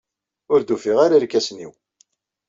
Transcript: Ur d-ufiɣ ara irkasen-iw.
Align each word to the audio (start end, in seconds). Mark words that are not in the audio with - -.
Ur 0.53 0.59
d-ufiɣ 0.61 0.97
ara 1.05 1.17
irkasen-iw. 1.17 1.71